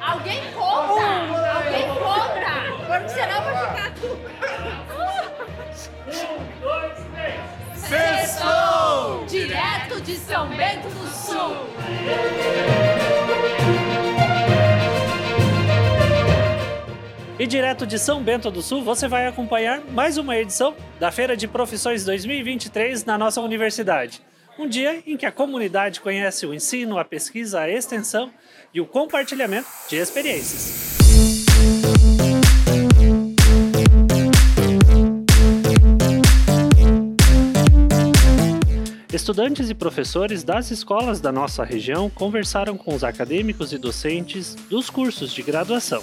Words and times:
Alguém 0.00 0.40
conta! 0.52 1.06
Alguém 1.54 1.88
conta! 1.88 2.52
Porque 2.86 3.08
senão 3.08 3.42
vai 3.42 3.68
ficar 3.68 3.94
tudo. 3.94 4.20
Um, 6.06 6.60
dois, 6.60 6.98
três. 7.14 7.40
Sextou! 7.74 9.24
Direto 9.26 10.00
de 10.00 10.16
São 10.16 10.48
Bento 10.48 10.88
do 10.88 11.06
Sul. 11.08 11.56
E 17.38 17.46
direto 17.46 17.86
de 17.86 17.98
São 17.98 18.22
Bento 18.22 18.50
do 18.50 18.60
Sul, 18.60 18.82
você 18.82 19.08
vai 19.08 19.26
acompanhar 19.26 19.80
mais 19.92 20.18
uma 20.18 20.36
edição 20.36 20.74
da 20.98 21.10
Feira 21.10 21.34
de 21.34 21.48
Profissões 21.48 22.04
2023 22.04 23.06
na 23.06 23.16
nossa 23.16 23.40
universidade. 23.40 24.20
Um 24.58 24.68
dia 24.68 25.02
em 25.06 25.16
que 25.16 25.24
a 25.24 25.32
comunidade 25.32 26.00
conhece 26.00 26.44
o 26.46 26.52
ensino, 26.52 26.98
a 26.98 27.04
pesquisa, 27.04 27.60
a 27.60 27.70
extensão 27.70 28.30
e 28.74 28.80
o 28.80 28.86
compartilhamento 28.86 29.68
de 29.88 29.96
experiências. 29.96 30.98
Estudantes 39.12 39.68
e 39.70 39.74
professores 39.74 40.42
das 40.42 40.70
escolas 40.70 41.20
da 41.20 41.32
nossa 41.32 41.64
região 41.64 42.08
conversaram 42.08 42.76
com 42.76 42.94
os 42.94 43.04
acadêmicos 43.04 43.72
e 43.72 43.78
docentes 43.78 44.54
dos 44.68 44.88
cursos 44.88 45.32
de 45.32 45.42
graduação. 45.42 46.02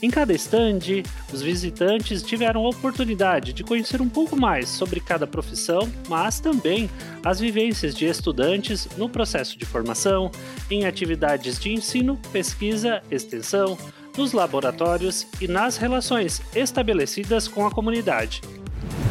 Em 0.00 0.10
cada 0.10 0.32
estande, 0.32 1.02
os 1.32 1.42
visitantes 1.42 2.22
tiveram 2.22 2.64
a 2.64 2.68
oportunidade 2.68 3.52
de 3.52 3.64
conhecer 3.64 4.00
um 4.00 4.08
pouco 4.08 4.36
mais 4.36 4.68
sobre 4.68 5.00
cada 5.00 5.26
profissão, 5.26 5.90
mas 6.08 6.38
também 6.38 6.88
as 7.24 7.40
vivências 7.40 7.96
de 7.96 8.06
estudantes 8.06 8.86
no 8.96 9.08
processo 9.08 9.58
de 9.58 9.66
formação, 9.66 10.30
em 10.70 10.86
atividades 10.86 11.58
de 11.58 11.72
ensino, 11.72 12.16
pesquisa, 12.32 13.02
extensão, 13.10 13.76
nos 14.16 14.32
laboratórios 14.32 15.26
e 15.40 15.48
nas 15.48 15.76
relações 15.76 16.40
estabelecidas 16.54 17.48
com 17.48 17.66
a 17.66 17.70
comunidade. 17.70 18.40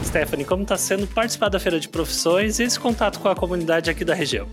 Stephanie, 0.05 0.45
como 0.45 0.63
está 0.63 0.77
sendo 0.77 1.05
participar 1.05 1.49
da 1.49 1.59
Feira 1.59 1.81
de 1.81 1.89
Profissões 1.89 2.59
e 2.59 2.63
esse 2.63 2.79
contato 2.79 3.19
com 3.19 3.27
a 3.27 3.35
comunidade 3.35 3.89
aqui 3.89 4.05
da 4.05 4.13
região? 4.13 4.47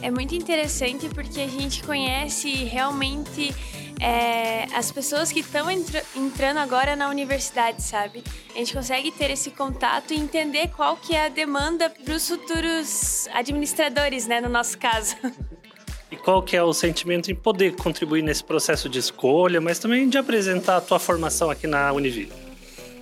É 0.00 0.10
muito 0.10 0.34
interessante 0.34 1.08
porque 1.08 1.40
a 1.40 1.48
gente 1.48 1.82
conhece 1.82 2.50
realmente 2.64 3.54
é, 4.00 4.66
as 4.74 4.92
pessoas 4.92 5.32
que 5.32 5.40
estão 5.40 5.70
entra 5.70 6.02
entrando 6.14 6.58
agora 6.58 6.94
na 6.94 7.08
universidade, 7.08 7.82
sabe? 7.82 8.22
A 8.54 8.58
gente 8.58 8.72
consegue 8.72 9.10
ter 9.10 9.30
esse 9.30 9.50
contato 9.50 10.12
e 10.12 10.16
entender 10.16 10.68
qual 10.68 10.96
que 10.96 11.14
é 11.14 11.26
a 11.26 11.28
demanda 11.28 11.88
para 11.88 12.14
os 12.14 12.28
futuros 12.28 13.28
administradores, 13.32 14.26
né, 14.26 14.40
no 14.40 14.48
nosso 14.48 14.78
caso. 14.78 15.16
E 16.08 16.14
qual 16.16 16.40
que 16.40 16.56
é 16.56 16.62
o 16.62 16.72
sentimento 16.72 17.32
em 17.32 17.34
poder 17.34 17.74
contribuir 17.74 18.22
nesse 18.22 18.44
processo 18.44 18.88
de 18.88 19.00
escolha, 19.00 19.60
mas 19.60 19.80
também 19.80 20.08
de 20.08 20.16
apresentar 20.16 20.76
a 20.76 20.80
tua 20.80 21.00
formação 21.00 21.50
aqui 21.50 21.66
na 21.66 21.92
Univille? 21.92 22.32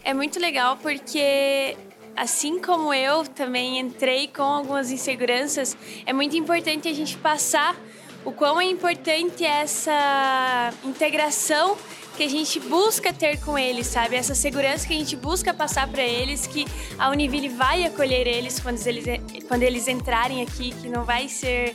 É 0.03 0.15
muito 0.15 0.41
legal 0.41 0.79
porque 0.79 1.77
assim 2.17 2.59
como 2.59 2.95
eu 2.95 3.27
também 3.27 3.79
entrei 3.79 4.29
com 4.29 4.43
algumas 4.43 4.91
inseguranças, 4.91 5.77
é 6.07 6.15
muito 6.15 6.35
importante 6.37 6.89
a 6.89 6.95
gente 6.95 7.17
passar 7.19 7.77
o 8.25 8.33
quão 8.33 8.61
é 8.61 8.65
importante 8.65 9.45
essa 9.45 10.73
integração 10.85 11.77
que 12.17 12.23
a 12.23 12.29
gente 12.29 12.61
busca 12.61 13.13
ter 13.13 13.41
com 13.41 13.59
eles, 13.59 13.87
sabe? 13.89 14.17
Essa 14.17 14.35
segurança 14.35 14.87
que 14.87 14.95
a 14.95 14.97
gente 14.97 15.17
busca 15.17 15.53
passar 15.53 15.89
para 15.89 16.03
eles, 16.03 16.47
que 16.47 16.65
a 16.97 17.11
Univille 17.11 17.49
vai 17.49 17.85
acolher 17.85 18.27
eles 18.27 18.61
quando 18.61 18.85
eles, 18.87 19.05
quando 19.49 19.63
eles 19.63 19.89
entrarem 19.89 20.43
aqui, 20.43 20.73
que 20.81 20.89
não 20.89 21.05
vai 21.05 21.29
ser 21.29 21.75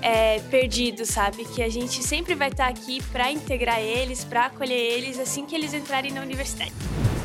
é, 0.00 0.38
perdido, 0.50 1.04
sabe? 1.04 1.44
Que 1.44 1.62
a 1.62 1.68
gente 1.68 2.02
sempre 2.04 2.34
vai 2.34 2.48
estar 2.48 2.68
aqui 2.68 3.02
para 3.10 3.30
integrar 3.30 3.80
eles, 3.80 4.24
para 4.24 4.46
acolher 4.46 4.78
eles 4.78 5.18
assim 5.18 5.44
que 5.44 5.54
eles 5.54 5.74
entrarem 5.74 6.12
na 6.12 6.22
universidade. 6.22 6.72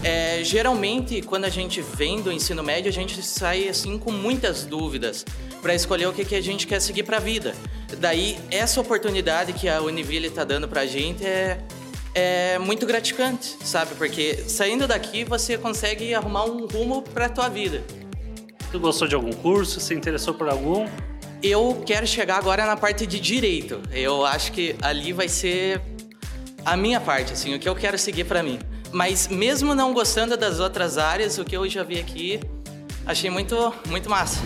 É, 0.03 0.43
geralmente, 0.43 1.21
quando 1.21 1.45
a 1.45 1.49
gente 1.49 1.81
vem 1.81 2.21
do 2.21 2.31
ensino 2.31 2.61
médio, 2.61 2.89
a 2.89 2.93
gente 2.93 3.21
sai 3.23 3.67
assim 3.67 3.97
com 3.97 4.11
muitas 4.11 4.63
dúvidas 4.63 5.25
para 5.65 5.73
escolher 5.73 6.05
o 6.05 6.13
que, 6.13 6.23
que 6.23 6.35
a 6.35 6.41
gente 6.41 6.67
quer 6.67 6.79
seguir 6.79 7.01
para 7.01 7.17
a 7.17 7.19
vida. 7.19 7.55
Daí, 7.97 8.37
essa 8.51 8.79
oportunidade 8.79 9.51
que 9.51 9.67
a 9.67 9.81
Univille 9.81 10.27
está 10.27 10.43
dando 10.43 10.67
para 10.67 10.81
a 10.81 10.85
gente 10.85 11.25
é, 11.25 11.57
é 12.13 12.59
muito 12.59 12.85
gratificante, 12.85 13.57
sabe? 13.63 13.95
Porque 13.95 14.43
saindo 14.47 14.87
daqui 14.87 15.23
você 15.23 15.57
consegue 15.57 16.13
arrumar 16.13 16.45
um 16.45 16.67
rumo 16.67 17.01
para 17.01 17.25
a 17.25 17.29
tua 17.29 17.49
vida. 17.49 17.83
Tu 18.71 18.79
gostou 18.79 19.07
de 19.07 19.15
algum 19.15 19.33
curso? 19.33 19.79
Se 19.79 19.95
interessou 19.95 20.35
por 20.35 20.47
algum? 20.47 20.87
Eu 21.41 21.81
quero 21.83 22.05
chegar 22.05 22.37
agora 22.37 22.63
na 22.63 22.77
parte 22.77 23.07
de 23.07 23.19
direito. 23.19 23.81
Eu 23.91 24.23
acho 24.23 24.51
que 24.51 24.75
ali 24.83 25.13
vai 25.13 25.27
ser 25.27 25.81
a 26.63 26.77
minha 26.77 27.01
parte, 27.01 27.33
assim, 27.33 27.55
o 27.55 27.59
que 27.59 27.67
eu 27.67 27.75
quero 27.75 27.97
seguir 27.97 28.25
para 28.25 28.43
mim. 28.43 28.59
Mas 28.91 29.27
mesmo 29.27 29.73
não 29.73 29.95
gostando 29.95 30.37
das 30.37 30.59
outras 30.59 30.99
áreas, 30.99 31.39
o 31.39 31.43
que 31.43 31.57
eu 31.57 31.67
já 31.67 31.81
vi 31.81 31.99
aqui, 31.99 32.39
achei 33.07 33.31
muito, 33.31 33.73
muito 33.89 34.07
massa. 34.07 34.39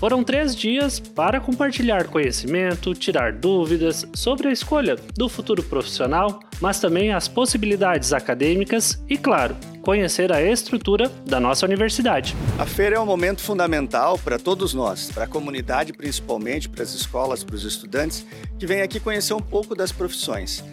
Foram 0.00 0.24
três 0.24 0.56
dias 0.56 0.98
para 0.98 1.38
compartilhar 1.38 2.06
conhecimento, 2.06 2.94
tirar 2.94 3.34
dúvidas 3.34 4.06
sobre 4.14 4.48
a 4.48 4.50
escolha 4.50 4.96
do 5.14 5.28
futuro 5.28 5.62
profissional, 5.62 6.40
mas 6.58 6.80
também 6.80 7.12
as 7.12 7.28
possibilidades 7.28 8.14
acadêmicas 8.14 8.98
e, 9.10 9.18
claro, 9.18 9.54
conhecer 9.82 10.32
a 10.32 10.40
estrutura 10.40 11.12
da 11.26 11.38
nossa 11.38 11.66
universidade. 11.66 12.34
A 12.58 12.64
feira 12.64 12.96
é 12.96 12.98
um 12.98 13.04
momento 13.04 13.42
fundamental 13.42 14.18
para 14.18 14.38
todos 14.38 14.72
nós, 14.72 15.10
para 15.12 15.24
a 15.24 15.28
comunidade 15.28 15.92
principalmente, 15.92 16.66
para 16.66 16.82
as 16.82 16.94
escolas, 16.94 17.44
para 17.44 17.56
os 17.56 17.64
estudantes, 17.64 18.24
que 18.58 18.66
vêm 18.66 18.80
aqui 18.80 18.98
conhecer 18.98 19.34
um 19.34 19.42
pouco 19.42 19.74
das 19.74 19.92
profissões. 19.92 20.64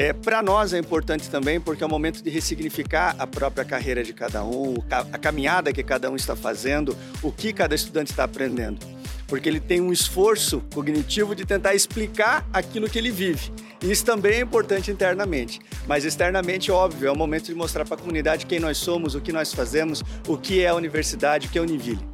É, 0.00 0.14
Para 0.14 0.42
nós 0.42 0.72
é 0.72 0.78
importante 0.78 1.28
também 1.28 1.60
porque 1.60 1.84
é 1.84 1.86
o 1.86 1.90
momento 1.90 2.22
de 2.22 2.30
ressignificar 2.30 3.14
a 3.18 3.26
própria 3.26 3.66
carreira 3.66 4.02
de 4.02 4.14
cada 4.14 4.42
um, 4.42 4.76
a 4.90 5.18
caminhada 5.18 5.74
que 5.74 5.82
cada 5.82 6.10
um 6.10 6.16
está 6.16 6.34
fazendo, 6.34 6.96
o 7.22 7.30
que 7.30 7.52
cada 7.52 7.74
estudante 7.74 8.10
está 8.10 8.24
aprendendo. 8.24 8.78
Porque 9.28 9.46
ele 9.46 9.60
tem 9.60 9.78
um 9.78 9.92
esforço 9.92 10.62
cognitivo 10.72 11.34
de 11.34 11.44
tentar 11.44 11.74
explicar 11.74 12.48
aquilo 12.50 12.88
que 12.88 12.98
ele 12.98 13.10
vive. 13.10 13.52
Isso 13.82 14.02
também 14.02 14.36
é 14.36 14.40
importante 14.40 14.90
internamente. 14.90 15.60
Mas 15.86 16.06
externamente, 16.06 16.72
óbvio, 16.72 17.08
é 17.08 17.12
o 17.12 17.16
momento 17.16 17.48
de 17.48 17.54
mostrar 17.54 17.84
para 17.84 17.96
a 17.96 17.98
comunidade 17.98 18.46
quem 18.46 18.58
nós 18.58 18.78
somos, 18.78 19.14
o 19.14 19.20
que 19.20 19.32
nós 19.32 19.52
fazemos, 19.52 20.02
o 20.26 20.38
que 20.38 20.62
é 20.62 20.68
a 20.68 20.74
universidade, 20.74 21.46
o 21.46 21.50
que 21.50 21.58
é 21.58 21.60
a 21.60 21.64
Univille. 21.64 22.09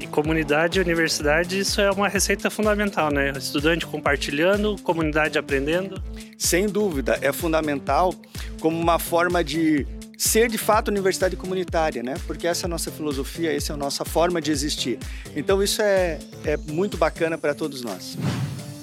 E 0.00 0.06
comunidade 0.06 0.78
e 0.78 0.82
universidade, 0.82 1.58
isso 1.58 1.80
é 1.80 1.90
uma 1.90 2.08
receita 2.08 2.48
fundamental, 2.48 3.10
né? 3.10 3.32
Estudante 3.36 3.84
compartilhando, 3.84 4.76
comunidade 4.82 5.38
aprendendo. 5.38 6.02
Sem 6.36 6.66
dúvida, 6.66 7.18
é 7.20 7.32
fundamental 7.32 8.14
como 8.60 8.78
uma 8.78 8.98
forma 8.98 9.42
de 9.42 9.86
ser 10.16 10.48
de 10.48 10.58
fato 10.58 10.88
universidade 10.88 11.36
comunitária, 11.36 12.02
né? 12.02 12.14
Porque 12.26 12.46
essa 12.46 12.64
é 12.64 12.66
a 12.66 12.68
nossa 12.68 12.90
filosofia, 12.90 13.56
essa 13.56 13.72
é 13.72 13.74
a 13.74 13.76
nossa 13.76 14.04
forma 14.04 14.40
de 14.40 14.50
existir. 14.50 14.98
Então 15.34 15.62
isso 15.62 15.80
é, 15.80 16.18
é 16.44 16.56
muito 16.56 16.96
bacana 16.96 17.38
para 17.38 17.54
todos 17.54 17.82
nós. 17.82 18.18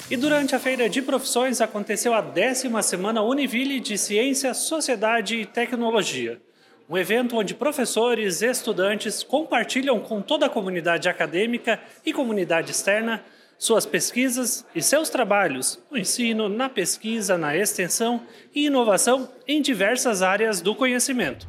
E 0.09 0.16
durante 0.16 0.56
a 0.56 0.59
Feira 0.59 0.88
de 0.88 1.02
Profissões 1.02 1.59
aconteceu 1.59 2.14
a 2.14 2.22
décima 2.22 2.84
semana 2.84 3.22
Univille 3.22 3.80
de 3.80 3.98
Ciência, 3.98 4.54
Sociedade 4.54 5.36
e 5.36 5.46
Tecnologia. 5.46 6.40
Um 6.88 6.96
evento 6.96 7.35
onde 7.35 7.56
professores 7.56 8.44
e 8.44 8.46
estudantes 8.46 9.23
compartilham 9.23 10.00
com 10.00 10.22
toda 10.22 10.46
a 10.46 10.50
comunidade 10.50 11.09
acadêmica 11.09 11.81
e 12.06 12.13
comunidade 12.13 12.69
externa 12.69 13.25
suas 13.57 13.88
pesquisas 13.88 14.63
e 14.75 14.84
seus 14.84 15.09
trabalhos 15.09 15.79
no 15.90 15.97
ensino, 15.97 16.47
na 16.47 16.69
pesquisa, 16.69 17.40
na 17.40 17.57
extensão 17.57 18.22
e 18.53 18.68
inovação 18.68 19.28
em 19.47 19.63
diversas 19.63 20.22
áreas 20.22 20.62
do 20.62 20.75
conhecimento. 20.75 21.47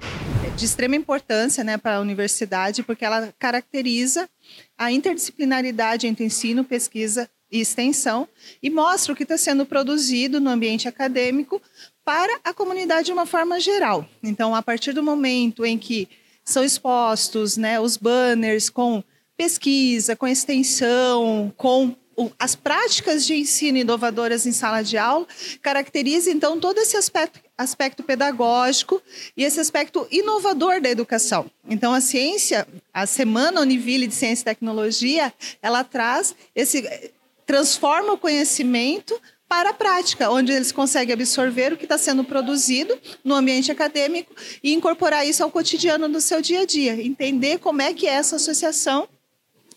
De 0.56 0.64
extrema 0.64 0.96
importância 0.96 1.62
né, 1.62 1.76
para 1.76 1.96
a 1.96 2.00
universidade, 2.00 2.82
porque 2.82 3.04
ela 3.04 3.30
caracteriza 3.38 4.30
a 4.78 4.90
interdisciplinaridade 4.90 6.06
entre 6.06 6.24
ensino, 6.24 6.64
pesquisa 6.64 7.28
e 7.52 7.60
extensão 7.60 8.26
e 8.62 8.70
mostra 8.70 9.12
o 9.12 9.16
que 9.16 9.24
está 9.24 9.36
sendo 9.36 9.66
produzido 9.66 10.40
no 10.40 10.48
ambiente 10.48 10.88
acadêmico 10.88 11.60
para 12.06 12.38
a 12.44 12.54
comunidade 12.54 13.06
de 13.06 13.12
uma 13.12 13.26
forma 13.26 13.58
geral. 13.58 14.08
Então, 14.22 14.54
a 14.54 14.62
partir 14.62 14.92
do 14.92 15.02
momento 15.02 15.66
em 15.66 15.76
que 15.76 16.08
são 16.44 16.62
expostos 16.62 17.56
né, 17.56 17.80
os 17.80 17.96
banners 17.96 18.70
com 18.70 19.02
pesquisa, 19.36 20.14
com 20.14 20.28
extensão, 20.28 21.52
com 21.56 21.96
as 22.38 22.54
práticas 22.54 23.26
de 23.26 23.34
ensino 23.34 23.76
inovadoras 23.76 24.46
em 24.46 24.52
sala 24.52 24.82
de 24.82 24.96
aula, 24.96 25.26
caracteriza 25.60 26.30
então 26.30 26.60
todo 26.60 26.78
esse 26.78 26.96
aspecto, 26.96 27.40
aspecto 27.58 28.04
pedagógico 28.04 29.02
e 29.36 29.42
esse 29.42 29.58
aspecto 29.58 30.06
inovador 30.08 30.80
da 30.80 30.88
educação. 30.88 31.50
Então, 31.68 31.92
a 31.92 32.00
ciência, 32.00 32.66
a 32.94 33.04
Semana 33.04 33.60
Univille 33.60 34.06
de 34.06 34.14
Ciência 34.14 34.42
e 34.42 34.44
Tecnologia, 34.44 35.34
ela 35.60 35.82
traz 35.82 36.36
esse 36.54 37.12
transforma 37.44 38.14
o 38.14 38.18
conhecimento 38.18 39.18
para 39.48 39.70
a 39.70 39.74
prática, 39.74 40.30
onde 40.30 40.52
eles 40.52 40.72
conseguem 40.72 41.14
absorver 41.14 41.72
o 41.72 41.76
que 41.76 41.84
está 41.84 41.96
sendo 41.96 42.24
produzido 42.24 42.98
no 43.22 43.34
ambiente 43.34 43.70
acadêmico 43.70 44.34
e 44.62 44.72
incorporar 44.72 45.26
isso 45.26 45.42
ao 45.42 45.50
cotidiano 45.50 46.08
do 46.08 46.20
seu 46.20 46.42
dia 46.42 46.60
a 46.60 46.66
dia, 46.66 47.00
entender 47.00 47.58
como 47.58 47.80
é 47.80 47.94
que 47.94 48.06
é 48.06 48.12
essa 48.12 48.36
associação 48.36 49.08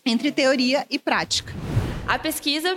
entre 0.04 0.32
teoria 0.32 0.86
e 0.90 0.98
prática. 0.98 1.52
A 2.06 2.18
pesquisa 2.18 2.76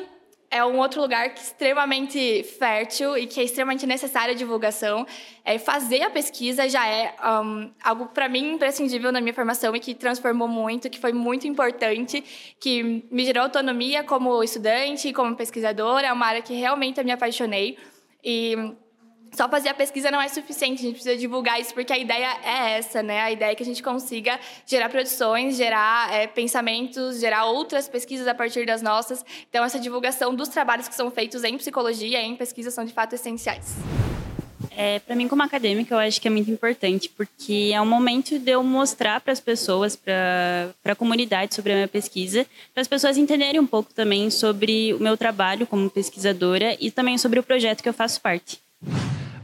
é 0.54 0.64
um 0.64 0.78
outro 0.78 1.02
lugar 1.02 1.34
que 1.34 1.40
é 1.40 1.44
extremamente 1.44 2.44
fértil 2.44 3.18
e 3.18 3.26
que 3.26 3.40
é 3.40 3.44
extremamente 3.44 3.88
necessária 3.88 4.36
a 4.36 4.38
divulgação. 4.38 5.04
É, 5.44 5.58
fazer 5.58 6.04
a 6.04 6.12
pesquisa 6.12 6.70
já 6.70 6.88
é 6.88 7.16
um, 7.44 7.72
algo, 7.84 8.06
para 8.06 8.30
mim, 8.30 8.54
imprescindível 8.54 9.12
na 9.12 9.20
minha 9.20 9.34
formação 9.34 9.76
e 9.76 9.80
que 9.80 9.96
transformou 9.96 10.48
muito, 10.48 10.92
que 10.92 11.00
foi 11.00 11.12
muito 11.12 11.48
importante, 11.48 12.24
que 12.60 13.04
me 13.10 13.26
gerou 13.26 13.44
autonomia 13.44 14.04
como 14.04 14.44
estudante 14.44 15.08
e 15.08 15.14
como 15.14 15.36
pesquisadora. 15.36 16.06
É 16.06 16.14
uma 16.14 16.28
área 16.28 16.42
que 16.44 16.54
realmente 16.54 17.00
eu 17.00 17.04
me 17.04 17.12
apaixonei. 17.12 17.76
E 18.24 18.56
só 19.34 19.50
fazer 19.50 19.70
a 19.70 19.74
pesquisa 19.74 20.12
não 20.12 20.22
é 20.22 20.28
suficiente, 20.28 20.80
a 20.80 20.84
gente 20.84 20.94
precisa 20.94 21.18
divulgar 21.18 21.60
isso, 21.60 21.74
porque 21.74 21.92
a 21.92 21.98
ideia 21.98 22.38
é 22.44 22.78
essa, 22.78 23.02
né? 23.02 23.22
A 23.22 23.32
ideia 23.32 23.52
é 23.52 23.56
que 23.56 23.64
a 23.64 23.66
gente 23.66 23.82
consiga 23.82 24.40
gerar 24.66 24.90
produções, 24.90 25.58
gerar 25.58 26.14
é, 26.14 26.28
pensamentos, 26.28 27.20
gerar 27.20 27.46
outras 27.46 27.88
pesquisas 27.88 28.28
a 28.28 28.36
partir 28.36 28.66
das 28.66 28.82
nossas. 28.82 29.26
Então, 29.50 29.66
essa 29.66 29.80
divulgação 29.80 30.36
dos 30.36 30.50
trabalhos 30.50 30.88
que 30.88 30.96
são 30.96 31.10
feitos 31.10 31.44
em 31.44 31.58
psicologia 31.58 32.22
em 32.22 32.36
pesquisa 32.36 32.70
são 32.70 32.86
de 32.86 32.94
fato 32.94 33.14
essenciais. 33.14 33.76
É, 34.76 35.00
para 35.00 35.16
mim, 35.16 35.28
como 35.28 35.44
acadêmica, 35.44 35.94
eu 35.94 36.00
acho 36.00 36.20
que 36.20 36.28
é 36.28 36.32
muito 36.32 36.50
importante, 36.50 37.10
porque 37.10 37.72
é 37.74 37.80
um 37.80 37.86
momento 37.86 38.40
de 38.40 38.52
eu 38.52 38.64
mostrar 38.64 39.22
para 39.22 39.32
as 39.32 39.40
pessoas, 39.40 39.96
para 39.96 40.74
a 40.84 40.96
comunidade 40.96 41.54
sobre 41.54 41.72
a 41.74 41.76
minha 41.76 41.88
pesquisa, 41.88 42.46
para 42.74 42.82
as 42.82 42.88
pessoas 42.88 43.18
entenderem 43.18 43.60
um 43.60 43.68
pouco 43.68 43.94
também 43.94 44.30
sobre 44.30 44.94
o 44.94 45.00
meu 45.00 45.16
trabalho 45.16 45.68
como 45.68 45.90
pesquisadora 45.90 46.76
e 46.80 46.90
também 46.90 47.18
sobre 47.18 47.40
o 47.40 47.44
projeto 47.44 47.84
que 47.84 47.90
eu 47.90 47.94
faço 47.94 48.20
parte. 48.20 48.60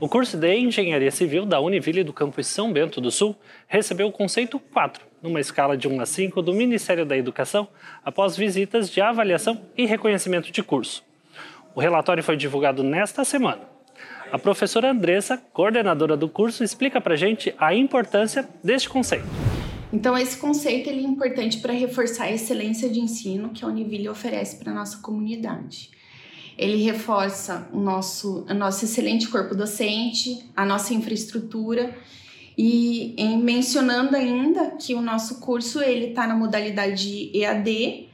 O 0.02 0.08
curso 0.08 0.38
de 0.38 0.56
Engenharia 0.56 1.12
Civil 1.12 1.46
da 1.46 1.60
Univille 1.60 2.06
do 2.06 2.14
campus 2.14 2.48
São 2.48 2.72
Bento 2.72 3.02
do 3.02 3.12
Sul 3.12 3.36
recebeu 3.68 4.08
o 4.08 4.12
conceito 4.14 4.58
4, 4.58 5.06
numa 5.22 5.42
escala 5.42 5.76
de 5.76 5.90
1 5.90 6.00
a 6.00 6.06
5 6.06 6.42
do 6.42 6.54
Ministério 6.54 7.06
da 7.06 7.18
Educação, 7.18 7.68
após 8.02 8.38
visitas 8.38 8.90
de 8.90 9.02
avaliação 9.02 9.60
e 9.76 9.86
reconhecimento 9.86 10.54
de 10.54 10.64
curso. 10.64 11.04
O 11.76 11.82
relatório 11.82 12.24
foi 12.24 12.38
divulgado 12.38 12.82
nesta 12.82 13.26
semana. 13.26 13.64
A 14.32 14.40
professora 14.40 14.90
Andressa, 14.90 15.38
coordenadora 15.52 16.16
do 16.16 16.30
curso, 16.30 16.64
explica 16.64 17.02
para 17.02 17.16
a 17.16 17.18
gente 17.18 17.54
a 17.58 17.76
importância 17.76 18.48
deste 18.64 18.88
conceito. 18.88 19.28
Então, 19.92 20.18
esse 20.18 20.38
conceito 20.38 20.88
ele 20.88 21.02
é 21.02 21.10
importante 21.10 21.58
para 21.58 21.74
reforçar 21.74 22.26
a 22.26 22.32
excelência 22.32 22.88
de 22.88 23.02
ensino 23.02 23.50
que 23.50 23.66
a 23.66 23.68
Univille 23.68 24.08
oferece 24.08 24.60
para 24.60 24.72
a 24.72 24.76
nossa 24.76 25.02
comunidade 25.02 25.99
ele 26.60 26.84
reforça 26.84 27.70
o 27.72 27.80
nosso, 27.80 28.46
o 28.50 28.54
nosso 28.54 28.84
excelente 28.84 29.30
corpo 29.30 29.56
docente, 29.56 30.46
a 30.54 30.66
nossa 30.66 30.94
infraestrutura 30.94 31.96
e 32.58 33.16
mencionando 33.42 34.14
ainda 34.18 34.72
que 34.72 34.94
o 34.94 35.02
nosso 35.02 35.40
curso 35.40 35.82
ele 35.82 36.08
está 36.08 36.28
na 36.28 36.36
modalidade 36.36 37.32
EAD, 37.34 38.10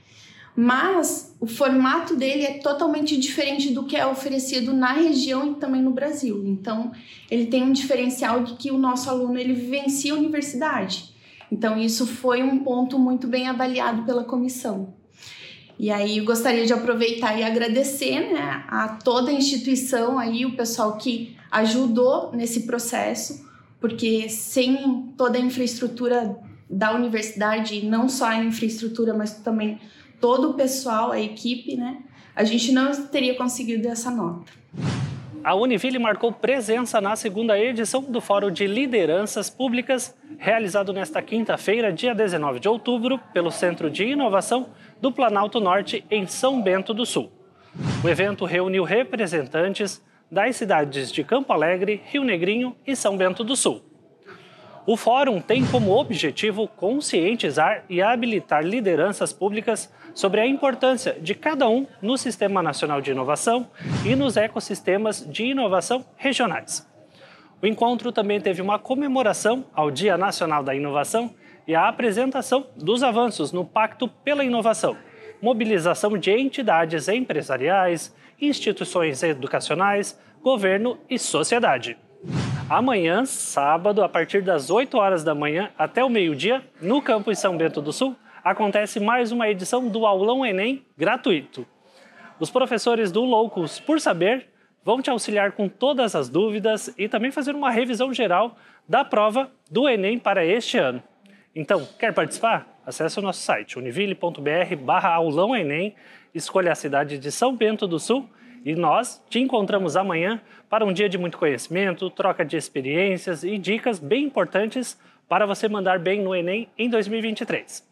mas 0.55 1.35
o 1.39 1.47
formato 1.47 2.15
dele 2.15 2.43
é 2.43 2.59
totalmente 2.59 3.17
diferente 3.17 3.71
do 3.71 3.83
que 3.85 3.97
é 3.97 4.05
oferecido 4.05 4.71
na 4.75 4.93
região 4.93 5.53
e 5.53 5.55
também 5.55 5.81
no 5.81 5.89
Brasil. 5.89 6.43
Então, 6.45 6.91
ele 7.31 7.47
tem 7.47 7.63
um 7.63 7.73
diferencial 7.73 8.43
de 8.43 8.53
que 8.53 8.69
o 8.69 8.77
nosso 8.77 9.09
aluno 9.09 9.39
ele 9.39 9.53
vivencia 9.53 10.13
a 10.13 10.17
universidade. 10.17 11.15
Então, 11.51 11.79
isso 11.79 12.05
foi 12.05 12.43
um 12.43 12.59
ponto 12.59 12.99
muito 12.99 13.27
bem 13.27 13.47
avaliado 13.47 14.03
pela 14.03 14.23
comissão. 14.23 14.93
E 15.77 15.91
aí 15.91 16.19
gostaria 16.21 16.65
de 16.65 16.73
aproveitar 16.73 17.37
e 17.37 17.43
agradecer 17.43 18.31
né, 18.31 18.63
a 18.67 18.87
toda 19.03 19.29
a 19.29 19.33
instituição 19.33 20.17
aí, 20.17 20.45
o 20.45 20.55
pessoal 20.55 20.97
que 20.97 21.35
ajudou 21.51 22.31
nesse 22.33 22.61
processo, 22.61 23.45
porque 23.79 24.29
sem 24.29 25.13
toda 25.17 25.37
a 25.37 25.41
infraestrutura 25.41 26.37
da 26.69 26.93
universidade, 26.93 27.85
não 27.85 28.07
só 28.07 28.27
a 28.27 28.43
infraestrutura, 28.43 29.13
mas 29.13 29.33
também 29.39 29.79
todo 30.19 30.51
o 30.51 30.53
pessoal, 30.53 31.11
a 31.11 31.19
equipe, 31.19 31.75
né, 31.75 31.97
a 32.35 32.43
gente 32.43 32.71
não 32.71 32.91
teria 33.07 33.35
conseguido 33.35 33.87
essa 33.87 34.09
nota. 34.09 34.51
A 35.45 35.53
Univille 35.53 35.99
marcou 35.99 36.31
presença 36.31 36.99
na 36.99 37.15
segunda 37.15 37.55
edição 37.59 38.01
do 38.01 38.19
Fórum 38.19 38.49
de 38.49 38.65
Lideranças 38.65 39.47
Públicas, 39.47 40.15
realizado 40.39 40.91
nesta 40.91 41.21
quinta-feira, 41.21 41.93
dia 41.93 42.15
19 42.15 42.59
de 42.59 42.67
outubro, 42.67 43.19
pelo 43.31 43.51
Centro 43.51 43.87
de 43.91 44.05
Inovação 44.05 44.69
do 45.05 45.11
Planalto 45.11 45.59
Norte, 45.59 46.03
em 46.09 46.25
São 46.25 46.59
Bento 46.59 46.91
do 46.91 47.05
Sul. 47.05 47.31
O 48.03 48.09
evento 48.09 48.43
reuniu 48.43 48.83
representantes 48.83 50.03
das 50.31 50.55
cidades 50.55 51.11
de 51.11 51.23
Campo 51.23 51.53
Alegre, 51.53 52.01
Rio 52.07 52.23
Negrinho 52.23 52.75
e 52.87 52.95
São 52.95 53.15
Bento 53.15 53.43
do 53.43 53.55
Sul. 53.55 53.83
O 54.83 54.97
fórum 54.97 55.39
tem 55.39 55.63
como 55.63 55.95
objetivo 55.95 56.67
conscientizar 56.67 57.83
e 57.87 58.01
habilitar 58.01 58.65
lideranças 58.65 59.31
públicas 59.31 59.93
sobre 60.15 60.41
a 60.41 60.47
importância 60.47 61.15
de 61.21 61.35
cada 61.35 61.69
um 61.69 61.85
no 62.01 62.17
Sistema 62.17 62.63
Nacional 62.63 62.99
de 62.99 63.11
Inovação 63.11 63.69
e 64.03 64.15
nos 64.15 64.35
ecossistemas 64.35 65.23
de 65.23 65.43
inovação 65.43 66.03
regionais. 66.17 66.89
O 67.61 67.67
encontro 67.67 68.11
também 68.11 68.41
teve 68.41 68.59
uma 68.59 68.79
comemoração 68.79 69.65
ao 69.71 69.91
Dia 69.91 70.17
Nacional 70.17 70.63
da 70.63 70.73
Inovação 70.73 71.31
e 71.67 71.73
a 71.73 71.87
apresentação 71.87 72.67
dos 72.75 73.03
avanços 73.03 73.51
no 73.51 73.65
Pacto 73.65 74.07
pela 74.07 74.43
Inovação, 74.43 74.97
mobilização 75.41 76.17
de 76.17 76.31
entidades 76.31 77.07
empresariais, 77.07 78.15
instituições 78.39 79.23
educacionais, 79.23 80.19
governo 80.41 80.97
e 81.09 81.17
sociedade. 81.17 81.97
Amanhã, 82.69 83.25
sábado, 83.25 84.03
a 84.03 84.09
partir 84.09 84.41
das 84.41 84.69
8 84.69 84.97
horas 84.97 85.23
da 85.23 85.35
manhã 85.35 85.69
até 85.77 86.03
o 86.03 86.09
meio-dia, 86.09 86.63
no 86.81 87.01
campus 87.01 87.39
São 87.39 87.55
Bento 87.55 87.81
do 87.81 87.93
Sul, 87.93 88.15
acontece 88.43 88.99
mais 88.99 89.31
uma 89.31 89.49
edição 89.49 89.87
do 89.87 90.05
Aulão 90.05 90.45
Enem 90.45 90.83
gratuito. 90.97 91.65
Os 92.39 92.49
professores 92.49 93.11
do 93.11 93.23
Loucos 93.23 93.79
por 93.79 93.99
Saber 93.99 94.47
vão 94.83 95.01
te 95.01 95.09
auxiliar 95.09 95.53
com 95.53 95.67
todas 95.67 96.15
as 96.15 96.29
dúvidas 96.29 96.93
e 96.97 97.07
também 97.07 97.31
fazer 97.31 97.55
uma 97.55 97.71
revisão 97.71 98.13
geral 98.13 98.55
da 98.87 99.03
prova 99.03 99.51
do 99.69 99.89
Enem 99.89 100.19
para 100.19 100.45
este 100.45 100.77
ano. 100.77 101.01
Então, 101.55 101.87
quer 101.97 102.13
participar? 102.13 102.67
Acesse 102.85 103.17
o 103.17 103.21
nosso 103.21 103.41
site 103.41 103.79
univille.br 103.79 104.75
barra 104.81 105.13
aulão 105.13 105.55
Enem, 105.55 105.95
escolha 106.33 106.73
a 106.73 106.75
cidade 106.75 107.17
de 107.17 107.31
São 107.31 107.55
Bento 107.55 107.87
do 107.87 107.97
Sul 107.97 108.29
e 108.65 108.75
nós 108.75 109.23
te 109.29 109.39
encontramos 109.39 109.95
amanhã 109.95 110.41
para 110.69 110.83
um 110.83 110.91
dia 110.91 111.07
de 111.07 111.17
muito 111.17 111.37
conhecimento, 111.37 112.09
troca 112.09 112.43
de 112.43 112.57
experiências 112.57 113.45
e 113.45 113.57
dicas 113.57 113.99
bem 113.99 114.25
importantes 114.25 114.99
para 115.29 115.45
você 115.45 115.69
mandar 115.69 115.97
bem 115.97 116.21
no 116.21 116.35
Enem 116.35 116.67
em 116.77 116.89
2023. 116.89 117.87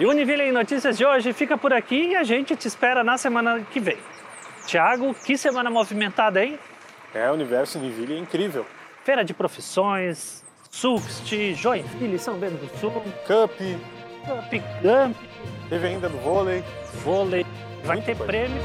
E 0.00 0.06
o 0.06 0.10
Univille 0.10 0.44
em 0.44 0.52
Notícias 0.52 0.96
de 0.96 1.04
hoje 1.04 1.34
fica 1.34 1.58
por 1.58 1.74
aqui 1.74 2.12
e 2.12 2.16
a 2.16 2.24
gente 2.24 2.56
te 2.56 2.66
espera 2.66 3.04
na 3.04 3.18
semana 3.18 3.60
que 3.70 3.78
vem. 3.78 3.98
Tiago, 4.66 5.14
que 5.14 5.36
semana 5.36 5.70
movimentada, 5.70 6.42
hein? 6.42 6.58
É, 7.14 7.30
o 7.30 7.34
universo 7.34 7.78
Univille 7.78 8.14
é 8.14 8.18
incrível. 8.18 8.64
Feira 9.04 9.22
de 9.22 9.34
profissões, 9.34 10.42
Suxt, 10.70 11.54
Joinville, 11.54 12.18
São 12.18 12.38
Bento 12.38 12.56
do 12.56 12.78
Sul. 12.78 12.90
Cup. 13.26 13.50
Cup, 14.24 14.52
Gump. 14.82 15.16
Teve 15.68 15.86
ainda 15.88 16.08
no 16.08 16.18
vôlei. 16.18 16.64
Vôlei. 17.04 17.44
Vai 17.84 17.96
Muito 17.96 18.06
ter 18.06 18.16
coisa. 18.16 18.32
prêmio. 18.32 18.60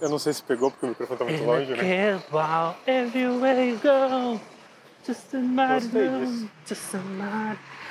Eu 0.00 0.08
não 0.08 0.18
sei 0.18 0.32
se 0.32 0.42
pegou 0.42 0.70
porque 0.70 0.86
o 0.86 0.88
microfone 0.90 1.18
tá 1.18 1.24
muito 1.24 1.44
longe, 1.44 1.70
né? 1.72 2.20
Everywhere 2.86 3.70
you 3.70 3.78
go, 3.78 4.40
just 5.06 5.34
a 5.34 5.38
matter, 5.38 6.26
just 6.66 6.94
a 6.94 6.98
matter. 6.98 7.58